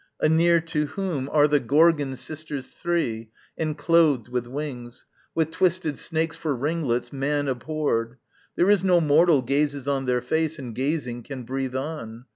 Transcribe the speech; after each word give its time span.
Anear 0.19 0.59
to 0.61 0.87
whom 0.87 1.29
Are 1.31 1.47
the 1.47 1.59
Gorgon 1.59 2.15
sisters 2.15 2.71
three, 2.71 3.29
enclothed 3.55 4.29
with 4.29 4.47
wings, 4.47 5.05
With 5.35 5.51
twisted 5.51 5.95
snakes 5.99 6.35
for 6.35 6.55
ringlets, 6.55 7.13
man 7.13 7.47
abhorred: 7.47 8.17
There 8.55 8.71
is 8.71 8.83
no 8.83 8.99
mortal 8.99 9.43
gazes 9.43 9.87
in 9.87 10.07
their 10.07 10.21
face 10.23 10.57
And 10.57 10.73
gazing 10.73 11.21
can 11.21 11.43
breathe 11.43 11.75
on. 11.75 12.25